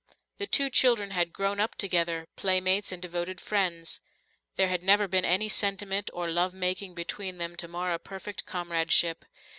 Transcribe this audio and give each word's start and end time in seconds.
The 0.39 0.47
two 0.47 0.71
children 0.71 1.11
had 1.11 1.31
grown 1.31 1.59
up 1.59 1.75
together, 1.75 2.27
playmates 2.35 2.91
and 2.91 2.99
devoted 2.99 3.39
friends. 3.39 4.01
There 4.55 4.67
had 4.67 4.81
never 4.81 5.07
been 5.07 5.25
any 5.25 5.47
sentiment 5.47 6.09
or 6.11 6.31
lovemaking 6.31 6.95
between 6.95 7.37
them 7.37 7.55
to 7.57 7.67
mar 7.67 7.93
a 7.93 7.99
perfect 7.99 8.47
comradeship. 8.47 9.25